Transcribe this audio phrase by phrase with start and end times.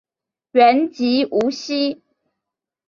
[0.53, 2.01] 原籍无锡。